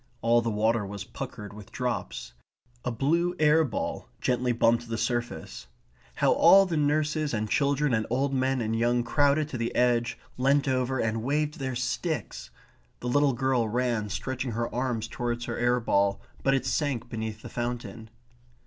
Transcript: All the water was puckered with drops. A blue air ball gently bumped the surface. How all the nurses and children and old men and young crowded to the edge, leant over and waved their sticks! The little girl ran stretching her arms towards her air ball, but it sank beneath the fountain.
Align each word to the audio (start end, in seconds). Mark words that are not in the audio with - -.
All 0.23 0.41
the 0.41 0.49
water 0.49 0.83
was 0.83 1.03
puckered 1.03 1.53
with 1.53 1.71
drops. 1.71 2.33
A 2.83 2.89
blue 2.89 3.35
air 3.37 3.63
ball 3.63 4.09
gently 4.19 4.51
bumped 4.51 4.89
the 4.89 4.97
surface. 4.97 5.67
How 6.15 6.31
all 6.33 6.65
the 6.65 6.75
nurses 6.75 7.35
and 7.35 7.47
children 7.47 7.93
and 7.93 8.07
old 8.09 8.33
men 8.33 8.61
and 8.61 8.75
young 8.75 9.03
crowded 9.03 9.47
to 9.49 9.59
the 9.59 9.75
edge, 9.75 10.17
leant 10.37 10.67
over 10.67 10.97
and 10.97 11.21
waved 11.21 11.59
their 11.59 11.75
sticks! 11.75 12.49
The 12.99 13.09
little 13.09 13.33
girl 13.33 13.69
ran 13.69 14.09
stretching 14.09 14.53
her 14.53 14.73
arms 14.73 15.07
towards 15.07 15.45
her 15.45 15.59
air 15.59 15.79
ball, 15.79 16.19
but 16.41 16.55
it 16.55 16.65
sank 16.65 17.07
beneath 17.07 17.43
the 17.43 17.47
fountain. 17.49 18.09